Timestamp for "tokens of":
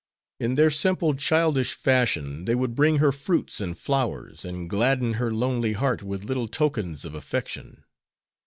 6.47-7.13